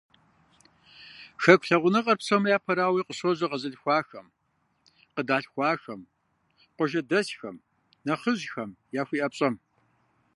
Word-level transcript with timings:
Хэку 1.43 1.65
лъагъуныгъэр, 1.67 2.17
псом 2.19 2.43
япэрауэ, 2.57 3.01
къыщожьэ 3.07 3.45
къэзылъхуахэм, 3.51 4.27
къыдалъхуахэм, 5.13 6.01
къуажэдэсхэм, 6.75 7.57
нэхъыжьхэм 8.05 8.69
яхуиӏэ 9.01 9.27
пщӏэм. 9.31 9.55